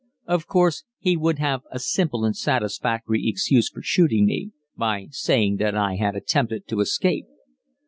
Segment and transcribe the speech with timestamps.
[0.25, 5.57] Of course he would have a simple and satisfactory excuse for shooting me, by saying
[5.57, 7.27] that I had attempted to escape.